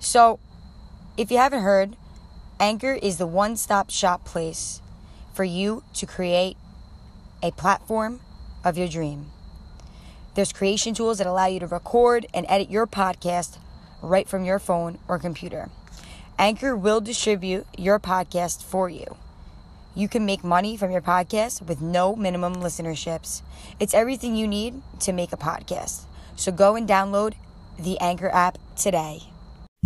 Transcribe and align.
So, 0.00 0.38
if 1.16 1.30
you 1.30 1.38
haven't 1.38 1.62
heard, 1.62 1.96
Anchor 2.60 2.92
is 2.92 3.18
the 3.18 3.26
one 3.26 3.56
stop 3.56 3.90
shop 3.90 4.24
place 4.24 4.80
for 5.34 5.44
you 5.44 5.82
to 5.94 6.06
create 6.06 6.56
a 7.42 7.50
platform 7.52 8.20
of 8.64 8.76
your 8.76 8.88
dream. 8.88 9.26
There's 10.34 10.52
creation 10.52 10.94
tools 10.94 11.18
that 11.18 11.26
allow 11.26 11.46
you 11.46 11.60
to 11.60 11.66
record 11.66 12.26
and 12.32 12.46
edit 12.48 12.70
your 12.70 12.86
podcast 12.86 13.58
right 14.02 14.28
from 14.28 14.44
your 14.44 14.58
phone 14.58 14.98
or 15.08 15.18
computer. 15.18 15.68
Anchor 16.38 16.76
will 16.76 17.00
distribute 17.00 17.66
your 17.76 17.98
podcast 17.98 18.62
for 18.62 18.88
you. 18.88 19.16
You 19.96 20.08
can 20.08 20.24
make 20.24 20.44
money 20.44 20.76
from 20.76 20.92
your 20.92 21.00
podcast 21.00 21.62
with 21.62 21.80
no 21.80 22.14
minimum 22.14 22.56
listenerships. 22.56 23.42
It's 23.80 23.94
everything 23.94 24.36
you 24.36 24.46
need 24.46 24.80
to 25.00 25.12
make 25.12 25.32
a 25.32 25.36
podcast. 25.36 26.02
So 26.36 26.52
go 26.52 26.76
and 26.76 26.88
download 26.88 27.34
the 27.76 27.98
Anchor 27.98 28.28
app 28.28 28.58
today. 28.76 29.22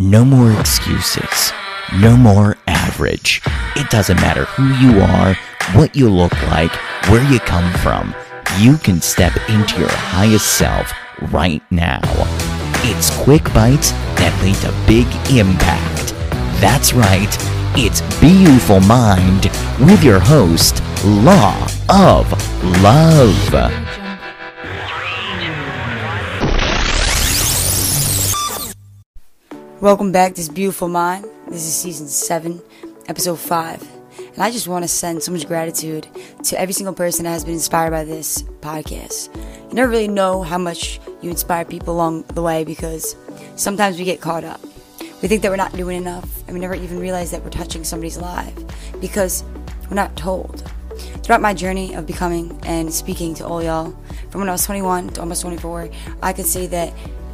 No 0.02 0.24
more 0.24 0.50
excuses. 0.58 1.52
No 1.94 2.16
more 2.16 2.56
average. 2.66 3.40
It 3.76 3.88
doesn't 3.88 4.16
matter 4.16 4.46
who 4.46 4.66
you 4.84 5.00
are, 5.00 5.34
what 5.76 5.94
you 5.94 6.10
look 6.10 6.32
like, 6.48 6.72
where 7.06 7.22
you 7.30 7.38
come 7.38 7.72
from. 7.74 8.12
You 8.58 8.78
can 8.78 9.00
step 9.00 9.32
into 9.48 9.78
your 9.78 9.92
highest 9.92 10.58
self 10.58 10.92
right 11.32 11.62
now. 11.70 12.00
It's 12.82 13.16
quick 13.22 13.44
bites 13.54 13.92
that 14.18 14.36
lead 14.42 14.56
to 14.56 14.74
big 14.88 15.06
impact. 15.30 16.14
That's 16.60 16.92
right. 16.92 17.30
It's 17.76 18.00
Beautiful 18.18 18.80
Mind 18.80 19.44
with 19.78 20.02
your 20.02 20.18
host, 20.18 20.82
Law 21.04 21.64
of 21.88 22.26
Love. 22.82 23.91
Welcome 29.82 30.12
back 30.12 30.34
to 30.34 30.36
this 30.36 30.48
beautiful 30.48 30.86
mind. 30.86 31.24
This 31.48 31.66
is 31.66 31.74
season 31.74 32.06
seven, 32.06 32.62
episode 33.08 33.40
five. 33.40 33.82
And 34.16 34.38
I 34.38 34.48
just 34.52 34.68
want 34.68 34.84
to 34.84 34.88
send 34.88 35.24
so 35.24 35.32
much 35.32 35.44
gratitude 35.48 36.06
to 36.44 36.60
every 36.60 36.72
single 36.72 36.94
person 36.94 37.24
that 37.24 37.32
has 37.32 37.44
been 37.44 37.54
inspired 37.54 37.90
by 37.90 38.04
this 38.04 38.44
podcast. 38.60 39.34
You 39.34 39.74
never 39.74 39.90
really 39.90 40.06
know 40.06 40.44
how 40.44 40.56
much 40.56 41.00
you 41.20 41.30
inspire 41.30 41.64
people 41.64 41.94
along 41.94 42.22
the 42.28 42.42
way 42.42 42.62
because 42.62 43.16
sometimes 43.56 43.98
we 43.98 44.04
get 44.04 44.20
caught 44.20 44.44
up. 44.44 44.60
We 45.20 45.26
think 45.26 45.42
that 45.42 45.50
we're 45.50 45.56
not 45.56 45.72
doing 45.72 45.96
enough, 45.96 46.30
and 46.46 46.54
we 46.54 46.60
never 46.60 46.76
even 46.76 47.00
realize 47.00 47.32
that 47.32 47.42
we're 47.42 47.50
touching 47.50 47.82
somebody's 47.82 48.18
life 48.18 48.54
because 49.00 49.42
we're 49.90 49.96
not 49.96 50.14
told. 50.14 50.62
Throughout 51.24 51.40
my 51.40 51.54
journey 51.54 51.92
of 51.94 52.06
becoming 52.06 52.56
and 52.66 52.94
speaking 52.94 53.34
to 53.34 53.44
all 53.44 53.60
y'all, 53.60 53.92
from 54.30 54.42
when 54.42 54.48
I 54.48 54.52
was 54.52 54.64
21 54.64 55.08
to 55.08 55.22
almost 55.22 55.42
24, 55.42 55.90
I 56.22 56.32
could 56.32 56.46
say 56.46 56.68
that 56.68 56.92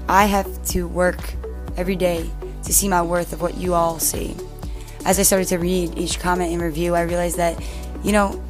I 0.08 0.24
have 0.24 0.64
to 0.68 0.88
work 0.88 1.34
every 1.78 1.96
day 1.96 2.28
to 2.64 2.72
see 2.72 2.88
my 2.88 3.00
worth 3.00 3.32
of 3.32 3.40
what 3.40 3.56
you 3.56 3.72
all 3.72 3.98
see. 3.98 4.36
As 5.04 5.18
I 5.18 5.22
started 5.22 5.48
to 5.48 5.58
read 5.58 5.96
each 5.96 6.18
comment 6.18 6.52
and 6.52 6.60
review, 6.60 6.94
I 6.94 7.02
realized 7.02 7.36
that, 7.38 7.62
you 8.02 8.12
know, 8.12 8.42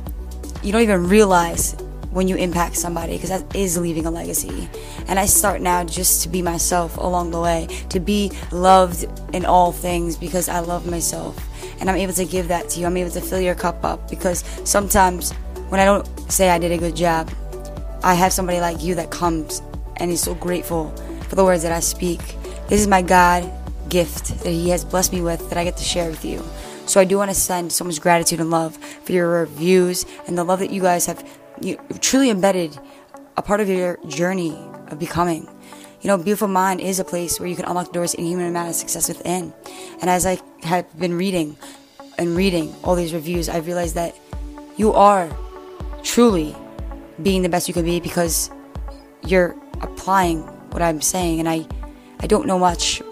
you 0.62 0.72
don't 0.72 0.82
even 0.82 1.06
realize 1.06 1.76
when 2.10 2.26
you 2.26 2.36
impact 2.36 2.74
somebody 2.74 3.12
because 3.12 3.28
that 3.28 3.54
is 3.54 3.76
leaving 3.76 4.06
a 4.06 4.10
legacy. 4.10 4.68
And 5.06 5.18
I 5.18 5.26
start 5.26 5.60
now 5.60 5.84
just 5.84 6.22
to 6.22 6.28
be 6.28 6.40
myself 6.40 6.96
along 6.96 7.30
the 7.30 7.40
way, 7.40 7.68
to 7.90 8.00
be 8.00 8.32
loved 8.50 9.06
in 9.34 9.44
all 9.44 9.72
things 9.72 10.16
because 10.16 10.48
I 10.48 10.60
love 10.60 10.86
myself. 10.86 11.36
And 11.80 11.88
I'm 11.88 11.96
able 11.96 12.14
to 12.14 12.24
give 12.24 12.48
that 12.48 12.70
to 12.70 12.80
you. 12.80 12.86
I'm 12.86 12.96
able 12.96 13.10
to 13.10 13.20
fill 13.20 13.40
your 13.40 13.54
cup 13.54 13.84
up 13.84 14.10
because 14.10 14.42
sometimes 14.64 15.32
when 15.68 15.80
I 15.80 15.84
don't 15.84 16.06
say 16.32 16.48
I 16.48 16.58
did 16.58 16.72
a 16.72 16.78
good 16.78 16.96
job, 16.96 17.30
I 18.02 18.14
have 18.14 18.32
somebody 18.32 18.60
like 18.60 18.82
you 18.82 18.94
that 18.94 19.10
comes 19.10 19.60
and 19.96 20.10
is 20.10 20.22
so 20.22 20.34
grateful 20.34 20.90
for 21.28 21.36
the 21.36 21.44
words 21.44 21.62
that 21.62 21.72
I 21.72 21.80
speak. 21.80 22.20
This 22.68 22.82
is 22.82 22.86
my 22.86 23.00
God 23.00 23.50
gift 23.88 24.40
that 24.44 24.50
He 24.50 24.68
has 24.68 24.84
blessed 24.84 25.12
me 25.12 25.22
with 25.22 25.48
that 25.48 25.56
I 25.56 25.64
get 25.64 25.78
to 25.78 25.84
share 25.84 26.10
with 26.10 26.22
you. 26.24 26.44
So 26.84 27.00
I 27.00 27.04
do 27.04 27.16
want 27.16 27.30
to 27.30 27.34
send 27.34 27.72
so 27.72 27.82
much 27.82 27.98
gratitude 27.98 28.40
and 28.40 28.50
love 28.50 28.76
for 28.76 29.12
your 29.12 29.28
reviews 29.40 30.04
and 30.26 30.36
the 30.36 30.44
love 30.44 30.58
that 30.58 30.70
you 30.70 30.82
guys 30.82 31.06
have 31.06 31.26
you, 31.62 31.78
truly 32.00 32.28
embedded 32.28 32.78
a 33.38 33.42
part 33.42 33.60
of 33.60 33.70
your 33.70 33.98
journey 34.06 34.56
of 34.88 34.98
becoming. 34.98 35.48
You 36.02 36.08
know, 36.08 36.18
Beautiful 36.18 36.48
Mind 36.48 36.80
is 36.80 37.00
a 37.00 37.04
place 37.04 37.40
where 37.40 37.48
you 37.48 37.56
can 37.56 37.64
unlock 37.64 37.86
the 37.86 37.92
doors 37.92 38.12
in 38.12 38.26
human 38.26 38.46
amount 38.46 38.68
of 38.68 38.74
success 38.74 39.08
within. 39.08 39.52
And 40.00 40.10
as 40.10 40.26
I 40.26 40.38
have 40.62 40.86
been 40.98 41.16
reading 41.16 41.56
and 42.18 42.36
reading 42.36 42.74
all 42.84 42.94
these 42.94 43.14
reviews, 43.14 43.48
I 43.48 43.58
realized 43.58 43.94
that 43.94 44.14
you 44.76 44.92
are 44.92 45.34
truly 46.02 46.54
being 47.22 47.42
the 47.42 47.48
best 47.48 47.66
you 47.66 47.74
can 47.74 47.84
be 47.84 47.98
because 47.98 48.50
you're 49.26 49.56
applying 49.80 50.42
what 50.70 50.82
I'm 50.82 51.00
saying. 51.00 51.40
And 51.40 51.48
I, 51.48 51.66
I 52.20 52.26
don't 52.26 52.46
know 52.46 52.58
much 52.58 53.02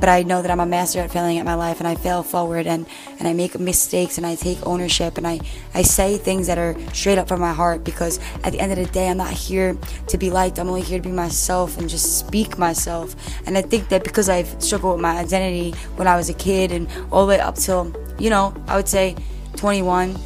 but 0.00 0.08
I 0.08 0.22
know 0.22 0.40
that 0.40 0.50
I'm 0.50 0.60
a 0.60 0.66
master 0.66 1.00
at 1.00 1.10
failing 1.10 1.38
at 1.38 1.44
my 1.44 1.54
life 1.54 1.78
and 1.78 1.86
I 1.86 1.94
fail 1.94 2.22
forward 2.22 2.66
and, 2.66 2.86
and 3.18 3.28
I 3.28 3.34
make 3.34 3.60
mistakes 3.60 4.16
and 4.16 4.26
I 4.26 4.34
take 4.34 4.66
ownership 4.66 5.18
and 5.18 5.28
I, 5.28 5.40
I 5.74 5.82
say 5.82 6.16
things 6.16 6.46
that 6.46 6.56
are 6.56 6.74
straight 6.94 7.18
up 7.18 7.28
from 7.28 7.40
my 7.40 7.52
heart 7.52 7.84
because 7.84 8.18
at 8.42 8.52
the 8.52 8.60
end 8.60 8.72
of 8.72 8.78
the 8.78 8.86
day, 8.86 9.10
I'm 9.10 9.18
not 9.18 9.30
here 9.30 9.76
to 10.08 10.18
be 10.18 10.30
liked. 10.30 10.58
I'm 10.58 10.68
only 10.68 10.80
here 10.80 10.98
to 10.98 11.06
be 11.06 11.14
myself 11.14 11.76
and 11.76 11.88
just 11.88 12.18
speak 12.18 12.56
myself. 12.56 13.14
And 13.46 13.58
I 13.58 13.62
think 13.62 13.90
that 13.90 14.02
because 14.02 14.30
I've 14.30 14.62
struggled 14.62 14.94
with 14.94 15.02
my 15.02 15.18
identity 15.18 15.76
when 15.96 16.08
I 16.08 16.16
was 16.16 16.30
a 16.30 16.34
kid 16.34 16.72
and 16.72 16.88
all 17.12 17.26
the 17.26 17.28
way 17.28 17.40
up 17.40 17.56
till, 17.56 17.94
you 18.18 18.30
know, 18.30 18.54
I 18.68 18.76
would 18.76 18.88
say 18.88 19.16
21, 19.56 20.18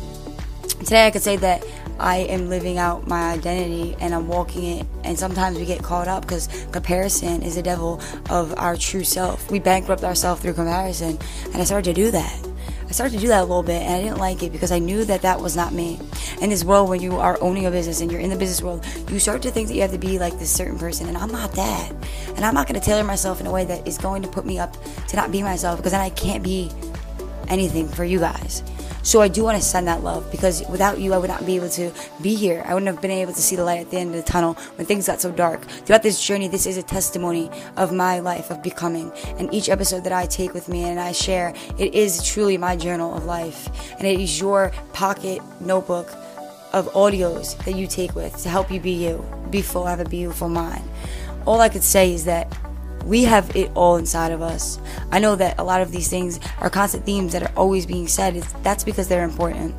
today 0.85 1.09
I 1.09 1.11
could 1.11 1.23
say 1.23 1.37
that 1.39 1.65
I 1.99 2.19
am 2.19 2.49
living 2.49 2.79
out 2.79 3.07
my 3.07 3.33
identity 3.33 3.97
and 4.01 4.15
I'm 4.15 4.29
walking 4.29 4.79
it. 4.79 4.87
And 5.05 5.19
sometimes 5.19 5.59
we 5.59 5.65
get 5.65 5.83
caught 5.83 6.09
up 6.09 6.23
because 6.23 6.67
comparison 6.73 7.43
is 7.43 7.55
the 7.55 7.63
devil 7.63 8.01
of 8.31 8.55
our 8.59 8.77
true 8.77 9.05
self. 9.05 9.51
We 9.51 9.59
bankrupt 9.59 10.05
ourselves 10.05 10.43
through 10.43 10.55
comparison. 10.55 11.19
And 11.47 11.57
I 11.57 11.65
started 11.65 11.95
to 11.95 11.95
do 11.95 12.11
that. 12.11 12.49
I 12.87 12.93
started 12.93 13.15
to 13.15 13.21
do 13.21 13.29
that 13.29 13.41
a 13.41 13.45
little 13.45 13.63
bit 13.63 13.83
and 13.83 13.95
I 13.95 14.03
didn't 14.03 14.19
like 14.19 14.43
it 14.43 14.53
because 14.53 14.71
I 14.71 14.79
knew 14.79 15.05
that 15.07 15.23
that 15.23 15.41
was 15.41 15.57
not 15.57 15.73
me. 15.73 15.99
In 16.41 16.51
this 16.51 16.65
world, 16.65 16.89
when 16.89 17.01
you 17.01 17.17
are 17.17 17.39
owning 17.41 17.67
a 17.67 17.71
business 17.71 18.01
and 18.01 18.11
you're 18.11 18.21
in 18.21 18.31
the 18.31 18.37
business 18.37 18.61
world, 18.63 18.85
you 19.11 19.19
start 19.19 19.43
to 19.43 19.51
think 19.51 19.69
that 19.69 19.75
you 19.75 19.81
have 19.83 19.93
to 19.93 19.99
be 19.99 20.19
like 20.19 20.39
this 20.39 20.51
certain 20.51 20.79
person. 20.79 21.09
And 21.09 21.17
I'm 21.17 21.31
not 21.31 21.53
that. 21.53 21.93
And 22.37 22.45
I'm 22.45 22.55
not 22.55 22.67
going 22.67 22.79
to 22.79 22.85
tailor 22.85 23.05
myself 23.05 23.41
in 23.41 23.47
a 23.47 23.53
way 23.53 23.65
that 23.65 23.87
is 23.89 23.99
going 23.99 24.23
to 24.23 24.29
put 24.29 24.45
me 24.45 24.59
up 24.59 24.77
to 25.09 25.17
not 25.17 25.33
be 25.33 25.43
myself 25.43 25.79
because 25.79 25.93
then 25.93 26.01
I 26.01 26.11
can't 26.11 26.43
be 26.43 26.71
anything 27.49 27.89
for 27.89 28.05
you 28.05 28.19
guys. 28.19 28.63
So 29.05 29.21
I 29.21 29.29
do 29.29 29.45
want 29.45 29.61
to 29.61 29.63
send 29.63 29.87
that 29.87 30.03
love 30.03 30.31
because 30.31 30.67
without 30.69 30.99
you, 30.99 31.13
I 31.13 31.19
would 31.19 31.29
not 31.29 31.45
be 31.45 31.57
able 31.57 31.69
to 31.69 31.93
be 32.23 32.35
here. 32.35 32.65
I 32.67 32.73
wouldn't 32.73 32.91
have 32.91 33.03
been 33.03 33.11
able 33.11 33.35
to 33.35 33.43
see 33.43 33.55
the 33.55 33.63
light 33.63 33.81
at 33.81 33.91
the 33.91 33.99
end 33.99 34.15
of 34.15 34.17
the 34.17 34.31
tunnel 34.31 34.55
when 34.77 34.87
things 34.87 35.07
got 35.07 35.21
so 35.21 35.31
dark. 35.31 35.63
Throughout 35.63 36.03
this 36.03 36.25
journey, 36.25 36.49
this 36.49 36.65
is 36.65 36.79
a 36.79 36.83
testimony 36.83 37.51
of 37.77 37.93
my 37.93 38.21
life 38.21 38.51
of 38.51 38.63
becoming. 38.63 39.13
And 39.39 39.53
each 39.53 39.69
episode 39.69 40.05
that 40.05 40.13
I 40.13 40.25
take 40.25 40.55
with 40.55 40.71
me 40.71 40.85
and 40.85 40.99
I 40.99 41.13
share, 41.13 41.55
it 41.79 41.95
is 41.95 42.27
truly 42.27 42.57
my 42.57 42.77
journal 42.77 43.15
of 43.15 43.27
life. 43.27 43.69
And 43.99 44.09
it 44.09 44.19
is 44.19 44.41
your 44.41 44.73
pocket 44.95 45.43
notebook 45.61 46.11
of 46.73 46.91
audios 46.95 47.63
that 47.67 47.77
you 47.77 47.87
take 47.87 48.15
with 48.15 48.43
to 48.43 48.49
help 48.49 48.71
you 48.71 48.81
be 48.81 48.93
you, 48.93 49.23
be 49.51 49.61
full, 49.61 49.85
have 49.85 50.01
a 50.01 50.09
beautiful 50.09 50.49
mind. 50.49 50.83
All 51.47 51.61
I 51.61 51.69
could 51.69 51.85
say 51.85 52.15
is 52.15 52.25
that 52.25 52.51
we 53.05 53.25
have 53.25 53.55
it 53.55 53.71
all 53.75 53.97
inside 53.97 54.33
of 54.33 54.43
us. 54.43 54.79
I 55.11 55.19
know 55.19 55.37
that 55.37 55.59
a 55.59 55.65
lot 55.65 55.83
of 55.83 55.93
these 55.93 56.09
things 56.09 56.41
are 56.61 56.71
constant 56.71 57.05
themes 57.05 57.33
that 57.33 57.43
are 57.43 57.53
always 57.57 57.87
being 57.87 58.09
said. 58.09 58.37
It's, 58.37 58.53
that's 58.63 58.85
because 58.85 59.09
they're 59.09 59.25
important. 59.25 59.75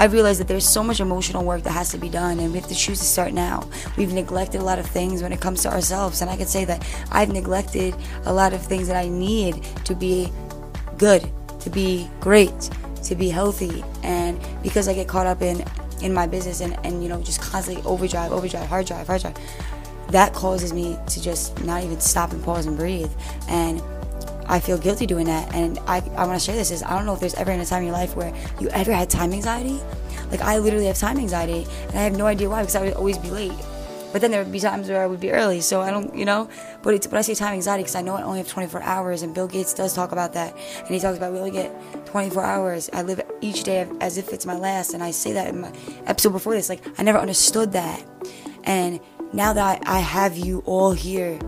I've 0.00 0.12
realized 0.12 0.38
that 0.38 0.46
there's 0.46 0.68
so 0.68 0.84
much 0.84 1.00
emotional 1.00 1.44
work 1.44 1.64
that 1.64 1.72
has 1.72 1.90
to 1.90 1.98
be 1.98 2.08
done, 2.08 2.38
and 2.38 2.52
we 2.52 2.58
have 2.58 2.68
to 2.68 2.74
choose 2.74 3.00
to 3.00 3.04
start 3.04 3.32
now. 3.32 3.68
We've 3.96 4.12
neglected 4.12 4.60
a 4.60 4.64
lot 4.64 4.78
of 4.78 4.86
things 4.86 5.22
when 5.22 5.32
it 5.32 5.40
comes 5.40 5.62
to 5.62 5.72
ourselves, 5.72 6.22
and 6.22 6.30
I 6.30 6.36
can 6.36 6.46
say 6.46 6.64
that 6.66 6.86
I've 7.10 7.30
neglected 7.30 7.96
a 8.24 8.32
lot 8.32 8.52
of 8.52 8.64
things 8.64 8.86
that 8.86 8.96
I 8.96 9.08
need 9.08 9.64
to 9.84 9.96
be 9.96 10.32
good, 10.98 11.28
to 11.60 11.70
be 11.70 12.08
great, 12.20 12.70
to 13.04 13.16
be 13.16 13.28
healthy, 13.28 13.84
and 14.04 14.40
because 14.62 14.86
I 14.86 14.94
get 14.94 15.08
caught 15.08 15.26
up 15.26 15.42
in 15.42 15.64
in 16.00 16.14
my 16.14 16.28
business 16.28 16.60
and, 16.60 16.78
and 16.86 17.02
you 17.02 17.08
know 17.08 17.20
just 17.20 17.40
constantly 17.40 17.82
overdrive, 17.82 18.30
overdrive, 18.30 18.68
hard 18.68 18.86
drive, 18.86 19.08
hard 19.08 19.20
drive 19.20 19.36
that 20.08 20.32
causes 20.32 20.72
me 20.72 20.98
to 21.08 21.22
just 21.22 21.62
not 21.64 21.84
even 21.84 22.00
stop 22.00 22.32
and 22.32 22.42
pause 22.42 22.66
and 22.66 22.76
breathe. 22.76 23.10
And 23.48 23.82
I 24.46 24.60
feel 24.60 24.78
guilty 24.78 25.06
doing 25.06 25.26
that. 25.26 25.54
And 25.54 25.78
I, 25.80 25.98
I 26.16 26.26
want 26.26 26.40
to 26.40 26.44
share 26.44 26.56
this 26.56 26.70
is 26.70 26.82
I 26.82 26.96
don't 26.96 27.04
know 27.04 27.14
if 27.14 27.20
there's 27.20 27.34
ever 27.34 27.50
in 27.50 27.60
a 27.60 27.66
time 27.66 27.82
in 27.82 27.88
your 27.88 27.96
life 27.96 28.16
where 28.16 28.34
you 28.60 28.68
ever 28.70 28.92
had 28.92 29.10
time 29.10 29.32
anxiety. 29.32 29.80
Like 30.30 30.40
I 30.40 30.58
literally 30.58 30.86
have 30.86 30.98
time 30.98 31.18
anxiety 31.18 31.66
and 31.88 31.98
I 31.98 32.02
have 32.02 32.16
no 32.16 32.26
idea 32.26 32.48
why 32.48 32.62
because 32.62 32.76
I 32.76 32.82
would 32.82 32.94
always 32.94 33.18
be 33.18 33.30
late. 33.30 33.52
But 34.10 34.22
then 34.22 34.30
there 34.30 34.42
would 34.42 34.52
be 34.52 34.60
times 34.60 34.88
where 34.88 35.02
I 35.02 35.06
would 35.06 35.20
be 35.20 35.30
early, 35.32 35.60
so 35.60 35.82
I 35.82 35.90
don't, 35.90 36.14
you 36.14 36.24
know. 36.24 36.48
But 36.82 36.94
it's, 36.94 37.06
when 37.06 37.18
I 37.18 37.20
say 37.20 37.34
time 37.34 37.52
anxiety, 37.52 37.82
because 37.82 37.94
I 37.94 38.00
know 38.00 38.14
I 38.14 38.22
only 38.22 38.38
have 38.38 38.48
24 38.48 38.82
hours, 38.82 39.20
and 39.20 39.34
Bill 39.34 39.46
Gates 39.46 39.74
does 39.74 39.92
talk 39.92 40.12
about 40.12 40.32
that, 40.32 40.56
and 40.78 40.88
he 40.88 40.98
talks 40.98 41.18
about 41.18 41.32
we 41.32 41.38
only 41.38 41.50
get 41.50 42.06
24 42.06 42.42
hours. 42.42 42.88
I 42.94 43.02
live 43.02 43.20
each 43.42 43.64
day 43.64 43.86
as 44.00 44.16
if 44.16 44.32
it's 44.32 44.46
my 44.46 44.56
last, 44.56 44.94
and 44.94 45.02
I 45.02 45.10
say 45.10 45.34
that 45.34 45.48
in 45.48 45.60
my 45.60 45.72
episode 46.06 46.30
before 46.30 46.54
this. 46.54 46.70
Like 46.70 46.82
I 46.98 47.02
never 47.02 47.18
understood 47.18 47.72
that, 47.72 48.02
and 48.64 48.98
now 49.32 49.52
that 49.52 49.82
I 49.86 50.00
have 50.00 50.36
you 50.36 50.62
all 50.66 50.92
here, 50.92 51.38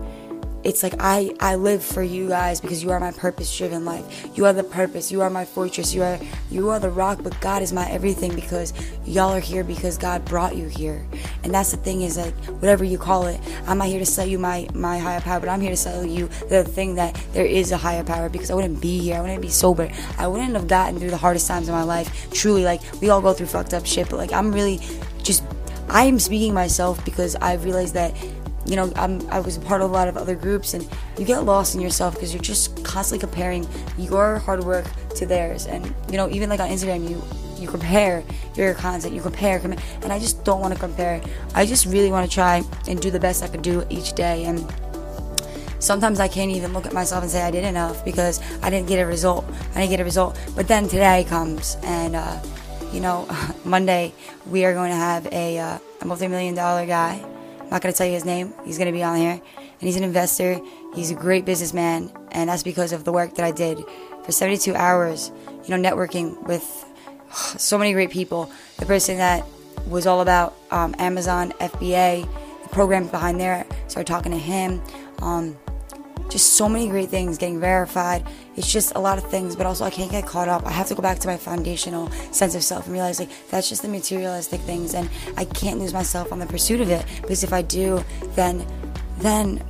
it's 0.63 0.83
like 0.83 0.93
I 0.99 1.33
I 1.39 1.55
live 1.55 1.83
for 1.83 2.03
you 2.03 2.27
guys 2.27 2.61
because 2.61 2.83
you 2.83 2.91
are 2.91 2.99
my 2.99 3.11
purpose 3.11 3.55
driven 3.57 3.83
life. 3.83 4.29
You 4.35 4.45
are 4.45 4.53
the 4.53 4.63
purpose. 4.63 5.11
You 5.11 5.21
are 5.21 5.29
my 5.29 5.43
fortress. 5.43 5.93
You 5.93 6.03
are 6.03 6.19
you 6.51 6.69
are 6.69 6.79
the 6.79 6.91
rock, 6.91 7.19
but 7.23 7.39
God 7.41 7.63
is 7.63 7.73
my 7.73 7.89
everything 7.89 8.35
because 8.35 8.73
y'all 9.05 9.33
are 9.33 9.39
here 9.39 9.63
because 9.63 9.97
God 9.97 10.23
brought 10.23 10.55
you 10.55 10.67
here. 10.67 11.03
And 11.43 11.53
that's 11.53 11.71
the 11.71 11.77
thing 11.77 12.01
is 12.01 12.17
like 12.17 12.35
whatever 12.59 12.83
you 12.83 12.99
call 12.99 13.25
it, 13.25 13.39
I'm 13.65 13.79
not 13.79 13.87
here 13.87 13.99
to 13.99 14.05
sell 14.05 14.25
you 14.25 14.37
my 14.37 14.67
my 14.75 14.99
higher 14.99 15.21
power, 15.21 15.39
but 15.39 15.49
I'm 15.49 15.61
here 15.61 15.71
to 15.71 15.77
sell 15.77 16.05
you 16.05 16.27
the 16.49 16.63
thing 16.63 16.95
that 16.95 17.15
there 17.33 17.45
is 17.45 17.71
a 17.71 17.77
higher 17.77 18.03
power 18.03 18.29
because 18.29 18.51
I 18.51 18.53
wouldn't 18.53 18.81
be 18.81 18.99
here. 18.99 19.17
I 19.17 19.21
wouldn't 19.21 19.41
be 19.41 19.49
sober. 19.49 19.89
I 20.19 20.27
wouldn't 20.27 20.53
have 20.53 20.67
gotten 20.67 20.99
through 20.99 21.09
the 21.09 21.17
hardest 21.17 21.47
times 21.47 21.69
in 21.69 21.73
my 21.73 21.83
life. 21.83 22.31
Truly, 22.31 22.63
like 22.63 22.81
we 23.01 23.09
all 23.09 23.21
go 23.21 23.33
through 23.33 23.47
fucked 23.47 23.73
up 23.73 23.87
shit, 23.87 24.09
but 24.09 24.17
like 24.17 24.31
I'm 24.31 24.51
really 24.51 24.79
just 25.23 25.43
I 25.89 26.05
am 26.05 26.19
speaking 26.19 26.53
myself 26.53 27.03
because 27.05 27.35
I 27.35 27.55
realized 27.55 27.93
that 27.95 28.15
you 28.65 28.75
know, 28.75 28.91
I'm, 28.95 29.27
I 29.29 29.39
was 29.39 29.57
a 29.57 29.59
part 29.59 29.81
of 29.81 29.89
a 29.89 29.93
lot 29.93 30.07
of 30.07 30.17
other 30.17 30.35
groups, 30.35 30.73
and 30.73 30.87
you 31.17 31.25
get 31.25 31.43
lost 31.45 31.75
in 31.75 31.81
yourself 31.81 32.13
because 32.13 32.33
you're 32.33 32.43
just 32.43 32.83
constantly 32.83 33.19
comparing 33.19 33.67
your 33.97 34.37
hard 34.37 34.63
work 34.63 34.85
to 35.15 35.25
theirs. 35.25 35.65
And 35.65 35.93
you 36.09 36.17
know, 36.17 36.29
even 36.29 36.49
like 36.49 36.59
on 36.59 36.69
Instagram, 36.69 37.09
you 37.09 37.21
you 37.57 37.67
compare 37.67 38.23
your 38.55 38.73
content, 38.73 39.13
you 39.13 39.21
compare, 39.21 39.57
and 39.57 40.11
I 40.11 40.19
just 40.19 40.43
don't 40.43 40.61
want 40.61 40.73
to 40.73 40.79
compare. 40.79 41.21
I 41.53 41.65
just 41.65 41.85
really 41.85 42.11
want 42.11 42.29
to 42.29 42.33
try 42.33 42.63
and 42.87 43.01
do 43.01 43.11
the 43.11 43.19
best 43.19 43.43
I 43.43 43.47
could 43.47 43.61
do 43.61 43.85
each 43.89 44.13
day. 44.13 44.45
And 44.45 44.65
sometimes 45.79 46.19
I 46.19 46.27
can't 46.27 46.51
even 46.51 46.73
look 46.73 46.85
at 46.85 46.93
myself 46.93 47.23
and 47.23 47.31
say 47.31 47.41
I 47.43 47.51
did 47.51 47.63
enough 47.63 48.03
because 48.03 48.41
I 48.63 48.69
didn't 48.69 48.87
get 48.87 48.99
a 48.99 49.05
result. 49.05 49.45
I 49.75 49.81
didn't 49.81 49.91
get 49.91 49.99
a 49.99 50.03
result. 50.03 50.39
But 50.55 50.67
then 50.67 50.87
today 50.87 51.23
comes, 51.27 51.77
and 51.83 52.15
uh, 52.15 52.39
you 52.91 52.99
know, 52.99 53.27
Monday 53.65 54.13
we 54.45 54.65
are 54.65 54.73
going 54.73 54.91
to 54.91 54.97
have 54.97 55.27
a, 55.27 55.59
uh, 55.59 55.79
a 56.01 56.05
multi-million 56.05 56.55
dollar 56.55 56.85
guy 56.85 57.23
I'm 57.71 57.75
not 57.75 57.83
going 57.83 57.93
to 57.93 57.97
tell 57.97 58.07
you 58.07 58.15
his 58.15 58.25
name. 58.25 58.53
He's 58.65 58.77
going 58.77 58.87
to 58.87 58.91
be 58.91 59.01
on 59.01 59.15
here. 59.15 59.31
And 59.31 59.79
he's 59.79 59.95
an 59.95 60.03
investor. 60.03 60.59
He's 60.93 61.09
a 61.09 61.15
great 61.15 61.45
businessman. 61.45 62.11
And 62.33 62.49
that's 62.49 62.63
because 62.63 62.91
of 62.91 63.05
the 63.05 63.13
work 63.13 63.35
that 63.35 63.45
I 63.45 63.51
did 63.51 63.81
for 64.25 64.33
72 64.33 64.75
hours, 64.75 65.31
you 65.63 65.77
know, 65.77 65.89
networking 65.89 66.37
with 66.43 66.85
so 67.31 67.77
many 67.77 67.93
great 67.93 68.09
people. 68.09 68.51
The 68.77 68.85
person 68.85 69.15
that 69.19 69.45
was 69.87 70.05
all 70.05 70.19
about 70.19 70.53
um, 70.69 70.93
Amazon, 70.99 71.53
FBA, 71.61 72.27
the 72.63 72.69
program 72.71 73.07
behind 73.07 73.39
there, 73.39 73.65
started 73.87 74.11
talking 74.11 74.33
to 74.33 74.37
him. 74.37 74.81
Um, 75.21 75.57
just 76.31 76.53
so 76.53 76.69
many 76.69 76.87
great 76.87 77.09
things 77.09 77.37
getting 77.37 77.59
verified. 77.59 78.25
It's 78.55 78.71
just 78.71 78.93
a 78.95 78.99
lot 78.99 79.17
of 79.17 79.29
things, 79.29 79.55
but 79.55 79.65
also 79.65 79.83
I 79.83 79.89
can't 79.89 80.09
get 80.09 80.25
caught 80.25 80.47
up. 80.47 80.65
I 80.65 80.71
have 80.71 80.87
to 80.87 80.95
go 80.95 81.01
back 81.01 81.19
to 81.19 81.27
my 81.27 81.37
foundational 81.37 82.09
sense 82.31 82.55
of 82.55 82.63
self 82.63 82.85
and 82.85 82.93
realize 82.93 83.19
like 83.19 83.29
that's 83.49 83.67
just 83.67 83.81
the 83.81 83.89
materialistic 83.89 84.61
things, 84.61 84.93
and 84.93 85.09
I 85.37 85.45
can't 85.45 85.79
lose 85.79 85.93
myself 85.93 86.31
on 86.31 86.39
the 86.39 86.45
pursuit 86.45 86.79
of 86.79 86.89
it 86.89 87.05
because 87.21 87.43
if 87.43 87.51
I 87.51 87.61
do, 87.61 88.03
then 88.35 88.65
then 89.19 89.61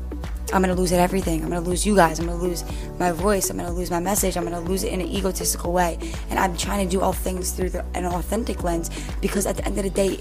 I'm 0.53 0.61
gonna 0.61 0.75
lose 0.75 0.91
it 0.91 0.97
everything. 0.97 1.41
I'm 1.43 1.49
gonna 1.49 1.61
lose 1.61 1.85
you 1.85 1.95
guys. 1.95 2.19
I'm 2.19 2.27
gonna 2.27 2.37
lose 2.37 2.63
my 2.99 3.11
voice. 3.11 3.49
I'm 3.49 3.57
gonna 3.57 3.71
lose 3.71 3.89
my 3.89 3.99
message. 3.99 4.37
I'm 4.37 4.43
gonna 4.43 4.59
lose 4.59 4.83
it 4.83 4.93
in 4.93 5.01
an 5.01 5.07
egotistical 5.07 5.73
way. 5.73 5.97
And 6.29 6.37
I'm 6.37 6.55
trying 6.57 6.87
to 6.87 6.91
do 6.91 7.01
all 7.01 7.13
things 7.13 7.51
through 7.51 7.69
the, 7.69 7.85
an 7.95 8.05
authentic 8.05 8.63
lens 8.63 8.89
because 9.21 9.45
at 9.45 9.57
the 9.57 9.65
end 9.65 9.77
of 9.77 9.83
the 9.83 9.89
day, 9.89 10.19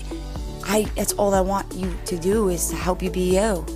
I 0.65 0.85
that's 0.97 1.13
all 1.15 1.35
I 1.35 1.41
want 1.41 1.75
you 1.75 1.95
to 2.07 2.17
do 2.17 2.49
is 2.49 2.69
to 2.69 2.77
help 2.77 3.03
you 3.03 3.11
be 3.11 3.37
you 3.37 3.67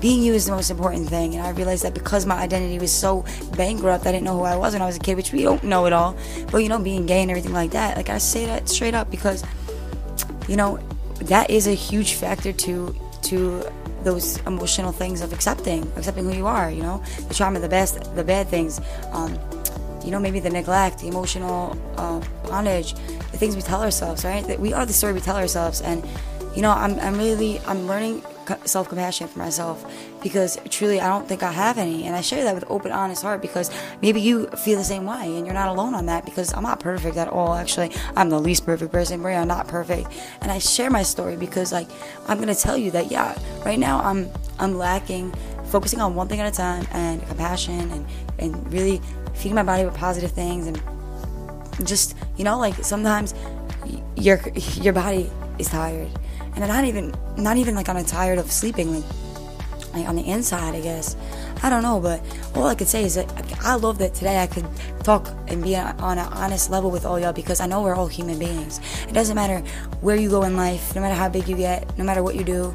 being 0.00 0.22
you 0.22 0.32
is 0.32 0.46
the 0.46 0.52
most 0.52 0.70
important 0.70 1.08
thing. 1.08 1.34
And 1.34 1.46
I 1.46 1.50
realized 1.50 1.84
that 1.84 1.94
because 1.94 2.26
my 2.26 2.36
identity 2.36 2.78
was 2.78 2.92
so 2.92 3.24
bankrupt, 3.56 4.06
I 4.06 4.12
didn't 4.12 4.24
know 4.24 4.38
who 4.38 4.44
I 4.44 4.56
was 4.56 4.72
when 4.72 4.82
I 4.82 4.86
was 4.86 4.96
a 4.96 5.00
kid, 5.00 5.16
which 5.16 5.32
we 5.32 5.42
don't 5.42 5.62
know 5.62 5.86
at 5.86 5.92
all. 5.92 6.16
But 6.50 6.58
you 6.58 6.68
know, 6.68 6.78
being 6.78 7.06
gay 7.06 7.22
and 7.22 7.30
everything 7.30 7.52
like 7.52 7.72
that, 7.72 7.96
like 7.96 8.08
I 8.08 8.18
say 8.18 8.46
that 8.46 8.68
straight 8.68 8.94
up 8.94 9.10
because, 9.10 9.44
you 10.48 10.56
know, 10.56 10.78
that 11.22 11.50
is 11.50 11.66
a 11.66 11.74
huge 11.74 12.14
factor 12.14 12.52
to 12.52 12.94
to 13.22 13.70
those 14.02 14.38
emotional 14.46 14.92
things 14.92 15.20
of 15.20 15.32
accepting, 15.32 15.82
accepting 15.96 16.24
who 16.24 16.34
you 16.34 16.46
are. 16.46 16.70
You 16.70 16.82
know, 16.82 17.02
the 17.28 17.34
trauma, 17.34 17.60
the 17.60 17.68
best, 17.68 18.14
the 18.14 18.24
bad 18.24 18.48
things. 18.48 18.80
Um, 19.12 19.38
you 20.04 20.10
know, 20.10 20.18
maybe 20.18 20.40
the 20.40 20.48
neglect, 20.48 21.00
the 21.00 21.08
emotional 21.08 21.76
uh, 21.98 22.20
bondage, 22.44 22.94
the 23.32 23.36
things 23.36 23.54
we 23.54 23.60
tell 23.60 23.82
ourselves, 23.82 24.24
right? 24.24 24.46
That 24.46 24.58
we 24.58 24.72
are 24.72 24.86
the 24.86 24.94
story 24.94 25.12
we 25.12 25.20
tell 25.20 25.36
ourselves, 25.36 25.82
and 25.82 26.02
you 26.56 26.62
know, 26.62 26.70
I'm, 26.70 26.98
I'm 27.00 27.18
really, 27.18 27.60
I'm 27.66 27.86
learning 27.86 28.22
self 28.64 28.88
compassion 28.88 29.28
for 29.28 29.38
myself 29.38 29.84
because 30.22 30.58
truly 30.68 31.00
I 31.00 31.08
don't 31.08 31.28
think 31.28 31.42
I 31.42 31.52
have 31.52 31.78
any. 31.78 32.04
And 32.04 32.14
I 32.16 32.20
share 32.20 32.44
that 32.44 32.54
with 32.54 32.64
open, 32.68 32.92
honest 32.92 33.22
heart 33.22 33.42
because 33.42 33.70
maybe 34.02 34.20
you 34.20 34.46
feel 34.48 34.78
the 34.78 34.84
same 34.84 35.06
way 35.06 35.36
and 35.36 35.46
you're 35.46 35.54
not 35.54 35.68
alone 35.68 35.94
on 35.94 36.06
that 36.06 36.24
because 36.24 36.52
I'm 36.54 36.62
not 36.62 36.80
perfect 36.80 37.16
at 37.16 37.28
all. 37.28 37.54
Actually, 37.54 37.92
I'm 38.16 38.30
the 38.30 38.40
least 38.40 38.64
perfect 38.64 38.92
person. 38.92 39.20
Maria, 39.20 39.38
I'm 39.38 39.48
not 39.48 39.68
perfect. 39.68 40.08
And 40.40 40.50
I 40.50 40.58
share 40.58 40.90
my 40.90 41.02
story 41.02 41.36
because 41.36 41.72
like 41.72 41.88
I'm 42.28 42.38
gonna 42.38 42.54
tell 42.54 42.76
you 42.76 42.90
that 42.92 43.10
yeah, 43.10 43.38
right 43.64 43.78
now 43.78 44.00
I'm 44.00 44.30
I'm 44.58 44.76
lacking 44.76 45.32
focusing 45.70 46.00
on 46.00 46.14
one 46.14 46.28
thing 46.28 46.40
at 46.40 46.52
a 46.52 46.56
time 46.56 46.86
and 46.92 47.26
compassion 47.28 47.90
and, 47.92 48.06
and 48.38 48.72
really 48.72 49.00
feeding 49.34 49.54
my 49.54 49.62
body 49.62 49.84
with 49.84 49.94
positive 49.94 50.32
things 50.32 50.66
and 50.66 50.82
just 51.86 52.16
you 52.36 52.44
know 52.44 52.58
like 52.58 52.74
sometimes 52.84 53.34
your 54.16 54.40
your 54.80 54.92
body 54.92 55.30
is 55.58 55.68
tired 55.68 56.08
and 56.56 56.66
not 56.66 56.84
even 56.84 57.14
not 57.36 57.56
even 57.56 57.74
like 57.74 57.88
I'm 57.88 58.04
tired 58.04 58.38
of 58.38 58.50
sleeping 58.50 58.94
like, 58.94 59.04
like 59.94 60.08
on 60.08 60.16
the 60.16 60.26
inside 60.28 60.74
I 60.74 60.80
guess. 60.80 61.16
I 61.62 61.70
don't 61.70 61.82
know 61.82 62.00
but 62.00 62.20
all 62.54 62.66
I 62.66 62.74
could 62.74 62.88
say 62.88 63.04
is 63.04 63.14
that 63.14 63.28
I 63.62 63.74
love 63.74 63.98
that 63.98 64.14
today 64.14 64.38
I 64.42 64.46
could 64.46 64.66
talk 65.02 65.28
and 65.48 65.62
be 65.62 65.76
on 65.76 66.18
an 66.18 66.26
honest 66.32 66.70
level 66.70 66.90
with 66.90 67.04
all 67.04 67.18
y'all 67.18 67.32
because 67.32 67.60
I 67.60 67.66
know 67.66 67.82
we're 67.82 67.94
all 67.94 68.06
human 68.06 68.38
beings. 68.38 68.80
It 69.08 69.12
doesn't 69.12 69.34
matter 69.34 69.58
where 70.00 70.16
you 70.16 70.30
go 70.30 70.42
in 70.42 70.56
life 70.56 70.94
no 70.94 71.00
matter 71.00 71.14
how 71.14 71.28
big 71.28 71.48
you 71.48 71.56
get 71.56 71.96
no 71.98 72.04
matter 72.04 72.22
what 72.22 72.34
you 72.34 72.44
do 72.44 72.74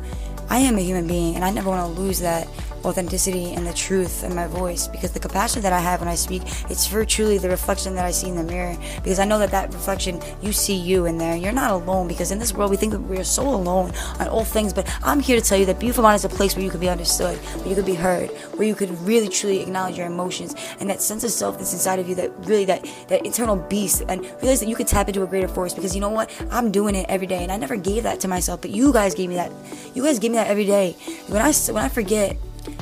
I 0.50 0.60
am 0.60 0.78
a 0.78 0.82
human 0.82 1.08
being 1.08 1.36
and 1.36 1.44
I 1.44 1.50
never 1.50 1.70
want 1.70 1.96
to 1.96 2.02
lose 2.02 2.20
that 2.20 2.48
authenticity 2.86 3.54
and 3.54 3.66
the 3.66 3.74
truth 3.74 4.24
in 4.24 4.36
my 4.36 4.48
voice 4.48 4.88
because 4.88 5.12
the 5.12 5.20
compassion 5.20 5.62
that 5.64 5.74
I 5.74 5.80
have 5.80 6.00
when 6.00 6.10
I 6.10 6.16
speak, 6.16 6.44
it's 6.70 6.86
for 6.86 7.04
truly 7.06 7.38
the 7.38 7.50
reflection 7.50 7.96
that 7.96 8.06
I 8.06 8.12
see 8.12 8.30
in 8.30 8.36
the 8.36 8.44
mirror 8.44 8.78
because 9.04 9.20
I 9.20 9.26
know 9.26 9.40
that 9.40 9.52
that 9.52 9.74
reflection, 9.74 10.22
you 10.42 10.52
see 10.52 10.76
you 10.76 11.06
in 11.06 11.18
there. 11.18 11.36
You're 11.36 11.52
not 11.52 11.72
alone 11.72 12.08
because 12.08 12.32
in 12.32 12.40
this 12.40 12.54
world 12.54 12.72
we 12.72 12.78
think 12.78 12.92
that 12.94 13.02
we're 13.02 13.24
so 13.24 13.48
alone 13.48 13.92
on 14.20 14.28
all 14.28 14.44
things, 14.44 14.74
but 14.74 14.88
I'm 15.04 15.20
here 15.20 15.40
to 15.40 15.46
tell 15.46 15.58
you 15.58 15.66
that 15.66 15.80
Beautiful 15.80 16.04
Mind 16.04 16.16
is 16.16 16.26
a 16.26 16.30
place 16.30 16.56
where 16.56 16.64
you 16.64 16.72
can 16.72 16.80
be 16.80 16.90
understood, 16.90 17.38
where 17.38 17.70
you 17.70 17.76
can 17.76 17.86
be 17.86 17.96
heard, 17.96 18.30
where 18.58 18.68
you 18.68 18.76
could 18.76 18.92
really 19.02 19.28
truly 19.28 19.62
acknowledge 19.62 19.98
your 19.98 20.08
emotions 20.08 20.56
and 20.80 20.90
that 20.90 21.02
sense 21.02 21.24
of 21.24 21.32
self 21.32 21.58
that's 21.58 21.74
inside 21.74 22.00
of 22.00 22.08
you 22.08 22.16
that 22.16 22.32
really 22.46 22.66
that 22.66 22.86
that 23.08 23.26
internal 23.26 23.56
beast 23.56 24.04
and 24.08 24.22
realize 24.42 24.60
that 24.60 24.70
you 24.70 24.76
could 24.76 24.88
tap 24.88 25.08
into 25.08 25.24
a 25.24 25.28
greater 25.28 25.48
force 25.48 25.74
because 25.74 25.96
you 25.96 26.02
know 26.02 26.10
what? 26.10 26.30
I'm 26.52 26.72
doing 26.72 26.96
it 26.96 27.06
every 27.10 27.28
day 27.28 27.44
and 27.44 27.52
I 27.52 27.58
never 27.58 27.76
gave 27.76 28.04
that 28.04 28.20
to 28.22 28.28
myself, 28.28 28.62
but 28.62 28.72
you 28.72 28.94
guys 28.94 29.16
gave 29.16 29.30
me 29.30 29.36
that. 29.36 29.52
You 29.94 30.04
guys 30.04 30.20
gave 30.20 30.32
me 30.32 30.38
that 30.38 30.48
every 30.48 30.66
day. 30.66 30.96
When 31.28 31.42
I 31.42 31.52
when 31.52 31.84
I 31.84 31.90
forget 31.90 32.38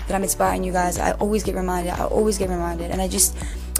that 0.08 0.16
I'm 0.16 0.24
inspiring 0.24 0.64
you 0.64 0.72
guys. 0.72 0.98
I 0.98 1.12
always 1.14 1.44
get 1.44 1.56
reminded. 1.56 1.92
I 1.94 2.06
always 2.06 2.38
get 2.38 2.50
reminded, 2.50 2.92
and 2.92 3.02
I 3.02 3.08
just 3.08 3.36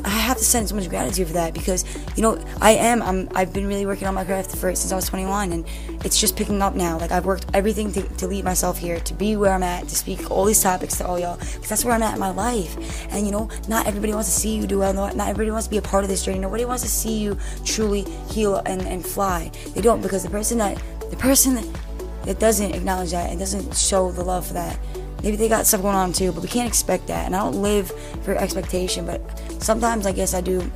I 0.06 0.10
have 0.10 0.38
to 0.38 0.44
send 0.44 0.68
so 0.68 0.76
much 0.76 0.90
gratitude 0.90 1.28
for 1.28 1.34
that 1.34 1.54
because 1.54 1.86
you 2.18 2.24
know 2.24 2.44
I 2.60 2.72
am. 2.72 3.02
I'm. 3.02 3.30
I've 3.36 3.54
been 3.54 3.68
really 3.68 3.86
working 3.86 4.08
on 4.08 4.14
my 4.14 4.26
craft 4.26 4.56
for 4.56 4.74
since 4.76 4.92
I 4.92 4.96
was 4.96 5.08
21, 5.08 5.52
and 5.52 5.66
it's 6.04 6.20
just 6.20 6.36
picking 6.36 6.62
up 6.62 6.76
now. 6.76 6.98
Like 6.98 7.12
I've 7.12 7.26
worked 7.26 7.46
everything 7.54 7.92
to, 7.94 8.02
to 8.02 8.28
lead 8.28 8.44
myself 8.44 8.78
here, 8.78 9.00
to 9.00 9.14
be 9.14 9.36
where 9.38 9.54
I'm 9.54 9.64
at, 9.64 9.88
to 9.88 9.96
speak 9.96 10.30
all 10.32 10.46
these 10.46 10.62
topics 10.62 10.98
to 10.98 11.08
all 11.08 11.20
y'all, 11.20 11.38
because 11.38 11.70
that's 11.70 11.86
where 11.86 11.94
I'm 11.94 12.04
at 12.04 12.16
in 12.16 12.20
my 12.20 12.32
life. 12.32 13.08
And 13.14 13.26
you 13.26 13.32
know, 13.32 13.50
not 13.68 13.88
everybody 13.88 14.14
wants 14.14 14.34
to 14.34 14.40
see 14.40 14.56
you 14.56 14.68
do 14.68 14.80
well. 14.80 14.94
Not, 14.94 15.18
everybody 15.18 15.52
wants 15.52 15.68
to 15.68 15.72
be 15.72 15.78
a 15.78 15.82
part 15.82 16.04
of 16.04 16.10
this 16.10 16.26
journey. 16.26 16.40
Nobody 16.40 16.66
wants 16.66 16.84
to 16.84 16.90
see 16.90 17.20
you 17.20 17.38
truly 17.64 18.04
heal 18.30 18.58
and, 18.66 18.82
and 18.82 19.06
fly. 19.06 19.52
They 19.74 19.82
don't 19.82 20.02
because 20.02 20.24
the 20.24 20.30
person 20.30 20.58
that 20.58 20.82
the 21.12 21.18
person 21.18 21.56
that, 21.56 21.80
that 22.24 22.40
doesn't 22.40 22.74
acknowledge 22.74 23.12
that 23.12 23.30
and 23.30 23.40
doesn't 23.40 23.76
show 23.76 24.12
the 24.12 24.24
love 24.24 24.48
for 24.48 24.54
that 24.54 24.78
maybe 25.24 25.38
they 25.38 25.50
got 25.50 25.66
stuff 25.66 25.82
going 25.82 25.96
on 25.96 26.14
too, 26.14 26.32
but 26.32 26.44
we 26.44 26.50
can't 26.50 26.68
expect 26.68 27.08
that. 27.08 27.26
And 27.26 27.36
I 27.36 27.40
don't 27.40 27.62
live 27.62 27.92
for 28.24 28.36
expectation, 28.36 29.06
but 29.06 29.22
sometimes 29.64 30.06
I 30.06 30.12
guess 30.12 30.34
I 30.34 30.42
do. 30.42 30.70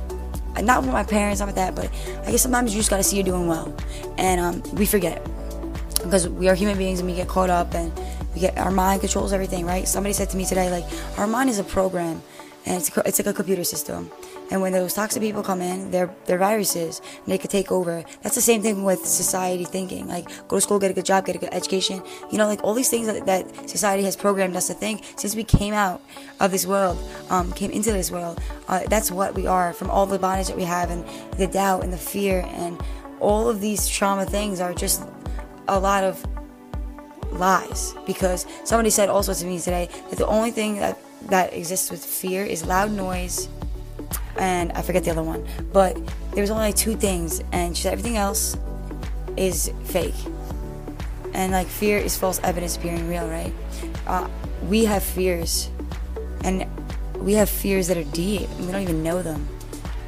Not 0.60 0.82
with 0.82 0.90
my 0.90 1.04
parents, 1.04 1.38
not 1.38 1.46
with 1.46 1.54
that, 1.54 1.76
but 1.76 1.88
I 2.26 2.32
guess 2.32 2.42
sometimes 2.42 2.74
you 2.74 2.80
just 2.80 2.90
gotta 2.90 3.04
see 3.04 3.14
you're 3.14 3.24
doing 3.24 3.46
well, 3.46 3.72
and 4.16 4.40
um, 4.40 4.62
we 4.74 4.86
forget 4.86 5.24
because 6.02 6.28
we 6.28 6.48
are 6.48 6.54
human 6.54 6.76
beings 6.76 7.00
and 7.00 7.08
we 7.08 7.14
get 7.14 7.28
caught 7.28 7.50
up 7.50 7.74
and 7.74 7.92
we 8.34 8.40
get 8.40 8.56
our 8.58 8.70
mind 8.70 9.00
controls 9.00 9.32
everything, 9.32 9.66
right? 9.66 9.86
Somebody 9.86 10.12
said 10.12 10.30
to 10.30 10.36
me 10.36 10.44
today, 10.44 10.70
like 10.70 10.84
our 11.18 11.26
mind 11.26 11.50
is 11.50 11.58
a 11.58 11.64
program, 11.64 12.22
and 12.68 12.76
it's 12.76 12.94
it's 12.98 13.18
like 13.18 13.26
a 13.26 13.32
computer 13.32 13.64
system, 13.64 14.10
and 14.50 14.60
when 14.60 14.72
those 14.72 14.92
toxic 14.92 15.22
people 15.22 15.42
come 15.42 15.62
in, 15.62 15.90
they're 15.90 16.10
they're 16.26 16.38
viruses 16.38 17.00
and 17.16 17.26
they 17.26 17.38
could 17.38 17.50
take 17.50 17.72
over. 17.72 18.04
That's 18.22 18.34
the 18.34 18.42
same 18.42 18.60
thing 18.60 18.84
with 18.84 19.04
society 19.06 19.64
thinking. 19.64 20.06
Like 20.06 20.28
go 20.48 20.56
to 20.56 20.60
school, 20.60 20.78
get 20.78 20.90
a 20.90 20.94
good 20.94 21.06
job, 21.06 21.24
get 21.24 21.34
a 21.34 21.38
good 21.38 21.52
education. 21.52 22.02
You 22.30 22.36
know, 22.36 22.46
like 22.46 22.62
all 22.62 22.74
these 22.74 22.90
things 22.90 23.06
that, 23.06 23.24
that 23.24 23.70
society 23.70 24.04
has 24.04 24.16
programmed 24.16 24.54
us 24.54 24.66
to 24.66 24.74
think 24.74 25.02
since 25.16 25.34
we 25.34 25.44
came 25.44 25.72
out 25.72 26.02
of 26.40 26.50
this 26.50 26.66
world, 26.66 26.98
um, 27.30 27.52
came 27.52 27.70
into 27.70 27.90
this 27.90 28.10
world. 28.10 28.38
Uh, 28.68 28.80
that's 28.88 29.10
what 29.10 29.34
we 29.34 29.46
are 29.46 29.72
from 29.72 29.90
all 29.90 30.04
the 30.04 30.18
bondage 30.18 30.48
that 30.48 30.56
we 30.56 30.64
have 30.64 30.90
and 30.90 31.04
the 31.38 31.46
doubt 31.46 31.82
and 31.82 31.92
the 31.92 31.98
fear 31.98 32.44
and 32.48 32.78
all 33.20 33.48
of 33.48 33.60
these 33.60 33.88
trauma 33.88 34.26
things 34.26 34.60
are 34.60 34.74
just 34.74 35.02
a 35.68 35.80
lot 35.80 36.04
of 36.04 36.24
lies 37.32 37.94
because 38.06 38.46
somebody 38.64 38.90
said 38.90 39.08
also 39.08 39.34
to 39.34 39.44
me 39.46 39.58
today 39.58 39.88
that 40.10 40.18
the 40.18 40.26
only 40.26 40.50
thing 40.50 40.76
that 40.76 40.98
that 41.22 41.52
exists 41.52 41.90
with 41.90 42.04
fear 42.04 42.44
is 42.44 42.64
loud 42.64 42.90
noise 42.90 43.48
and 44.38 44.72
I 44.72 44.82
forget 44.82 45.04
the 45.04 45.10
other 45.10 45.22
one. 45.22 45.46
But 45.72 45.96
there 46.32 46.42
was 46.42 46.50
only 46.50 46.72
two 46.72 46.96
things, 46.96 47.42
and 47.52 47.76
she 47.76 47.82
said 47.82 47.92
everything 47.92 48.16
else 48.16 48.56
is 49.36 49.72
fake. 49.84 50.14
And 51.34 51.52
like 51.52 51.66
fear 51.66 51.98
is 51.98 52.16
false 52.16 52.40
evidence 52.42 52.76
appearing 52.76 53.08
real, 53.08 53.28
right? 53.28 53.52
Uh, 54.06 54.28
we 54.68 54.84
have 54.84 55.02
fears, 55.02 55.70
And 56.44 56.66
we 57.16 57.34
have 57.34 57.50
fears 57.50 57.88
that 57.88 57.96
are 57.96 58.04
deep 58.04 58.48
and 58.58 58.66
we 58.66 58.72
don't 58.72 58.82
even 58.82 59.02
know 59.02 59.22
them. 59.22 59.46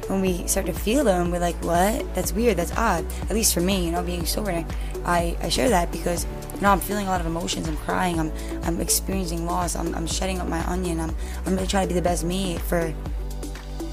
When 0.07 0.21
we 0.21 0.45
start 0.47 0.65
to 0.65 0.73
feel 0.73 1.03
them, 1.03 1.31
we're 1.31 1.39
like, 1.39 1.55
what? 1.63 2.13
That's 2.15 2.33
weird. 2.33 2.57
That's 2.57 2.71
odd. 2.77 3.05
At 3.23 3.31
least 3.31 3.53
for 3.53 3.61
me, 3.61 3.85
you 3.85 3.91
know, 3.91 4.03
being 4.03 4.25
sober. 4.25 4.65
I, 5.05 5.37
I 5.41 5.49
share 5.49 5.69
that 5.69 5.91
because, 5.91 6.25
you 6.55 6.61
know, 6.61 6.69
I'm 6.69 6.79
feeling 6.79 7.07
a 7.07 7.09
lot 7.09 7.21
of 7.21 7.27
emotions. 7.27 7.67
I'm 7.67 7.77
crying. 7.77 8.19
I'm, 8.19 8.31
I'm 8.63 8.81
experiencing 8.81 9.45
loss. 9.45 9.75
I'm, 9.75 9.93
I'm 9.95 10.07
shedding 10.07 10.39
up 10.39 10.47
my 10.47 10.65
onion. 10.69 10.99
I'm, 10.99 11.15
I'm 11.45 11.55
really 11.55 11.67
trying 11.67 11.87
to 11.87 11.93
be 11.93 11.99
the 11.99 12.03
best 12.03 12.23
me 12.23 12.57
for, 12.57 12.93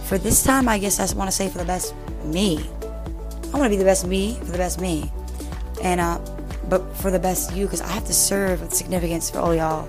for 0.04 0.18
this 0.18 0.42
time. 0.42 0.68
I 0.68 0.78
guess 0.78 0.98
I 0.98 1.16
want 1.16 1.30
to 1.30 1.36
say 1.36 1.48
for 1.48 1.58
the 1.58 1.64
best 1.64 1.94
me. 2.24 2.58
I 3.52 3.58
want 3.58 3.64
to 3.64 3.70
be 3.70 3.76
the 3.76 3.84
best 3.84 4.06
me 4.06 4.34
for 4.40 4.52
the 4.52 4.58
best 4.58 4.80
me. 4.80 5.10
And, 5.82 6.00
uh, 6.00 6.18
but 6.68 6.96
for 6.96 7.10
the 7.10 7.18
best 7.18 7.54
you, 7.54 7.66
because 7.66 7.80
I 7.80 7.88
have 7.88 8.04
to 8.06 8.14
serve 8.14 8.60
with 8.60 8.74
significance 8.74 9.30
for 9.30 9.38
all 9.38 9.54
y'all. 9.54 9.88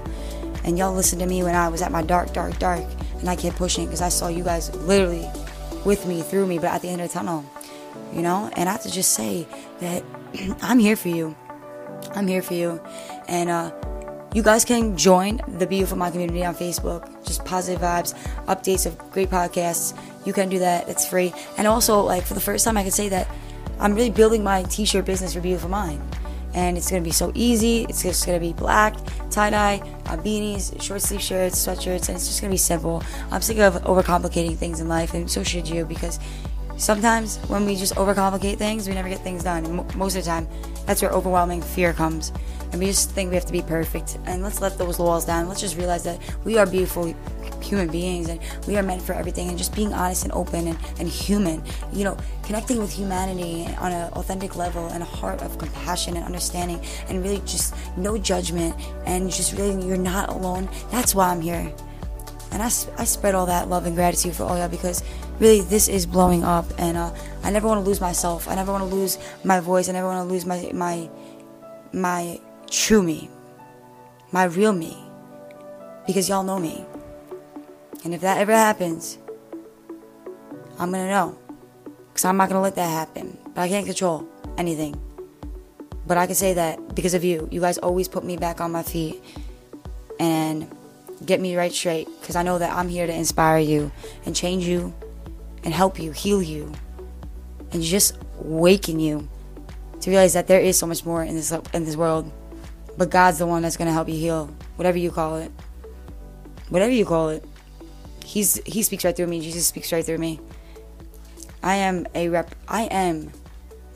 And 0.63 0.77
y'all 0.77 0.93
listened 0.93 1.21
to 1.21 1.27
me 1.27 1.43
when 1.43 1.55
I 1.55 1.67
was 1.69 1.81
at 1.81 1.91
my 1.91 2.01
dark, 2.01 2.33
dark, 2.33 2.57
dark 2.59 2.83
and 3.19 3.29
I 3.29 3.35
kept 3.35 3.57
pushing 3.57 3.85
because 3.85 4.01
I 4.01 4.09
saw 4.09 4.27
you 4.27 4.43
guys 4.43 4.73
literally 4.75 5.27
with 5.85 6.05
me, 6.05 6.21
through 6.21 6.47
me, 6.47 6.57
but 6.57 6.67
at 6.67 6.81
the 6.81 6.89
end 6.89 7.01
of 7.01 7.07
the 7.07 7.13
tunnel, 7.13 7.45
you 8.13 8.21
know. 8.21 8.49
And 8.55 8.69
I 8.69 8.73
have 8.73 8.83
to 8.83 8.91
just 8.91 9.13
say 9.13 9.47
that 9.79 10.03
I'm 10.61 10.79
here 10.79 10.95
for 10.95 11.09
you. 11.09 11.35
I'm 12.15 12.27
here 12.27 12.41
for 12.41 12.53
you, 12.53 12.81
and 13.27 13.49
uh, 13.49 13.71
you 14.33 14.43
guys 14.43 14.63
can 14.63 14.95
join 14.95 15.41
the 15.47 15.67
Beautiful 15.67 15.97
Mind 15.97 16.13
community 16.13 16.45
on 16.45 16.55
Facebook. 16.55 17.25
Just 17.25 17.43
positive 17.45 17.81
vibes, 17.81 18.13
updates 18.45 18.85
of 18.85 18.97
great 19.11 19.29
podcasts. 19.29 19.97
You 20.25 20.33
can 20.33 20.49
do 20.49 20.59
that. 20.59 20.87
It's 20.87 21.07
free. 21.07 21.33
And 21.57 21.67
also, 21.67 22.01
like 22.01 22.23
for 22.23 22.35
the 22.35 22.41
first 22.41 22.63
time, 22.63 22.77
I 22.77 22.83
can 22.83 22.91
say 22.91 23.09
that 23.09 23.27
I'm 23.79 23.95
really 23.95 24.11
building 24.11 24.43
my 24.43 24.63
T-shirt 24.63 25.05
business 25.05 25.33
for 25.33 25.41
Beautiful 25.41 25.69
Mind 25.69 26.01
and 26.53 26.77
it's 26.77 26.89
gonna 26.89 27.01
be 27.01 27.11
so 27.11 27.31
easy. 27.35 27.85
It's 27.89 28.03
just 28.03 28.25
gonna 28.25 28.39
be 28.39 28.53
black, 28.53 28.95
tie 29.29 29.49
dye, 29.49 29.81
uh, 30.07 30.17
beanies, 30.17 30.81
short 30.81 31.01
sleeve 31.01 31.21
shirts, 31.21 31.65
sweatshirts, 31.65 32.07
and 32.07 32.15
it's 32.17 32.27
just 32.27 32.41
gonna 32.41 32.51
be 32.51 32.57
simple. 32.57 33.03
I'm 33.31 33.41
sick 33.41 33.59
of 33.59 33.75
overcomplicating 33.83 34.57
things 34.57 34.79
in 34.79 34.87
life, 34.87 35.13
and 35.13 35.29
so 35.29 35.43
should 35.43 35.67
you 35.67 35.85
because 35.85 36.19
sometimes 36.77 37.37
when 37.47 37.65
we 37.65 37.75
just 37.75 37.95
overcomplicate 37.95 38.57
things, 38.57 38.87
we 38.87 38.93
never 38.93 39.09
get 39.09 39.19
things 39.19 39.43
done. 39.43 39.65
And 39.65 39.95
most 39.95 40.15
of 40.15 40.23
the 40.23 40.29
time, 40.29 40.47
that's 40.85 41.01
where 41.01 41.11
overwhelming 41.11 41.61
fear 41.61 41.93
comes. 41.93 42.31
And 42.71 42.79
we 42.79 42.87
just 42.87 43.11
think 43.11 43.29
we 43.29 43.35
have 43.35 43.45
to 43.45 43.51
be 43.51 43.61
perfect. 43.61 44.17
And 44.25 44.43
let's 44.43 44.61
let 44.61 44.77
those 44.77 44.99
walls 44.99 45.25
down. 45.25 45.47
Let's 45.47 45.61
just 45.61 45.77
realize 45.77 46.03
that 46.03 46.19
we 46.43 46.57
are 46.57 46.65
beautiful 46.65 47.13
human 47.61 47.89
beings 47.89 48.29
and 48.29 48.39
we 48.67 48.77
are 48.77 48.83
meant 48.83 49.01
for 49.01 49.13
everything. 49.13 49.49
And 49.49 49.57
just 49.57 49.75
being 49.75 49.93
honest 49.93 50.23
and 50.23 50.31
open 50.33 50.67
and, 50.67 50.77
and 50.99 51.07
human 51.07 51.61
you 51.91 52.03
know 52.03 52.17
connecting 52.43 52.79
with 52.79 52.91
humanity 52.91 53.67
on 53.77 53.91
an 53.91 54.11
authentic 54.13 54.55
level 54.55 54.87
and 54.87 55.03
a 55.03 55.05
heart 55.05 55.41
of 55.41 55.57
compassion 55.57 56.15
and 56.15 56.25
understanding 56.25 56.81
and 57.07 57.23
really 57.23 57.39
just 57.45 57.75
no 57.97 58.17
judgment 58.17 58.75
and 59.05 59.31
just 59.31 59.53
really 59.53 59.85
you're 59.85 59.97
not 59.97 60.29
alone. 60.29 60.69
That's 60.91 61.13
why 61.13 61.29
i'm 61.29 61.41
here. 61.41 61.71
And 62.51 62.63
I, 62.63 62.65
I 62.97 63.03
spread 63.05 63.35
all 63.35 63.45
that 63.45 63.69
love 63.69 63.85
and 63.85 63.95
gratitude 63.95 64.35
for 64.35 64.43
all 64.43 64.57
y'all 64.57 64.67
because 64.67 65.03
really 65.39 65.61
this 65.61 65.87
is 65.87 66.05
blowing 66.05 66.43
up. 66.43 66.65
And 66.79 66.97
uh, 66.97 67.13
i 67.43 67.51
never 67.51 67.67
want 67.67 67.83
to 67.83 67.87
lose 67.87 68.01
myself. 68.01 68.47
I 68.47 68.55
never 68.55 68.71
want 68.71 68.89
to 68.89 68.95
lose 68.95 69.19
my 69.43 69.59
voice. 69.59 69.87
I 69.89 69.91
never 69.91 70.07
want 70.07 70.27
to 70.27 70.33
lose 70.33 70.45
my 70.45 70.71
my 70.73 71.09
my 71.93 72.39
true 72.69 73.01
me 73.01 73.29
my 74.31 74.43
real 74.45 74.73
me 74.73 74.97
because 76.05 76.29
y'all 76.29 76.43
know 76.43 76.59
me 76.59 76.85
and 78.03 78.13
if 78.13 78.21
that 78.21 78.37
ever 78.37 78.53
happens, 78.53 79.17
I'm 80.77 80.91
gonna 80.91 81.09
know. 81.09 81.37
Because 82.07 82.25
I'm 82.25 82.37
not 82.37 82.47
gonna 82.47 82.61
let 82.61 82.75
that 82.75 82.89
happen. 82.89 83.37
But 83.53 83.61
I 83.61 83.67
can't 83.67 83.85
control 83.85 84.27
anything. 84.57 84.99
But 86.07 86.17
I 86.17 86.25
can 86.25 86.35
say 86.35 86.53
that 86.53 86.95
because 86.95 87.13
of 87.13 87.23
you, 87.23 87.47
you 87.51 87.59
guys 87.59 87.77
always 87.77 88.07
put 88.07 88.23
me 88.23 88.37
back 88.37 88.61
on 88.61 88.71
my 88.71 88.83
feet 88.83 89.21
and 90.19 90.73
get 91.25 91.41
me 91.41 91.55
right 91.55 91.71
straight. 91.71 92.07
Because 92.21 92.35
I 92.35 92.43
know 92.43 92.57
that 92.57 92.71
I'm 92.71 92.87
here 92.87 93.05
to 93.05 93.13
inspire 93.13 93.59
you 93.59 93.91
and 94.25 94.35
change 94.35 94.65
you 94.65 94.93
and 95.63 95.73
help 95.73 95.99
you, 95.99 96.11
heal 96.11 96.41
you, 96.41 96.71
and 97.73 97.83
just 97.83 98.17
waken 98.37 98.99
you 98.99 99.27
to 99.99 100.09
realize 100.09 100.33
that 100.33 100.47
there 100.47 100.61
is 100.61 100.79
so 100.79 100.87
much 100.87 101.05
more 101.05 101.21
in 101.21 101.35
this 101.35 101.51
in 101.73 101.83
this 101.83 101.97
world. 101.97 102.31
But 102.99 103.11
God's 103.11 103.37
the 103.37 103.47
one 103.47 103.61
that's 103.61 103.77
gonna 103.77 103.93
help 103.93 104.09
you 104.09 104.15
heal, 104.15 104.53
whatever 104.75 104.97
you 104.97 105.09
call 105.09 105.37
it. 105.37 105.53
Whatever 106.67 106.91
you 106.91 107.05
call 107.05 107.29
it. 107.29 107.45
He's 108.25 108.61
he 108.65 108.83
speaks 108.83 109.05
right 109.05 109.15
through 109.15 109.27
me. 109.27 109.39
Jesus 109.39 109.65
speaks 109.65 109.93
right 109.93 110.03
through 110.03 110.17
me. 110.17 110.41
I 111.63 111.75
am 111.75 112.07
a 112.13 112.27
rep. 112.27 112.53
I 112.67 112.83
am 112.91 113.31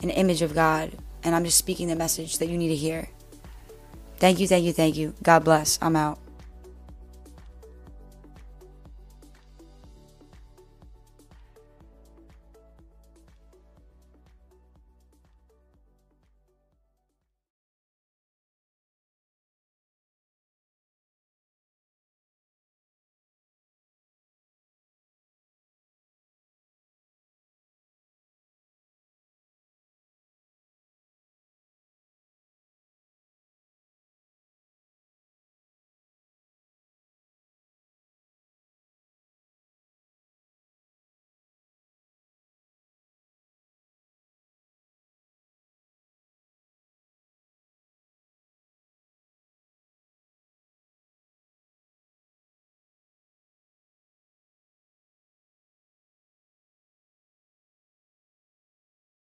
an 0.02 0.08
image 0.08 0.40
of 0.40 0.54
God, 0.54 0.90
and 1.22 1.34
I'm 1.34 1.44
just 1.44 1.58
speaking 1.58 1.88
the 1.88 1.96
message 1.96 2.38
that 2.38 2.48
you 2.48 2.56
need 2.56 2.68
to 2.68 2.76
hear. 2.76 3.10
Thank 4.16 4.40
you, 4.40 4.48
thank 4.48 4.64
you, 4.64 4.72
thank 4.72 4.96
you. 4.96 5.12
God 5.22 5.44
bless. 5.44 5.78
I'm 5.82 5.96
out. 5.96 6.23